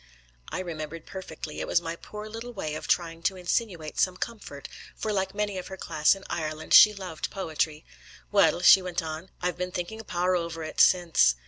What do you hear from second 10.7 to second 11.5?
since.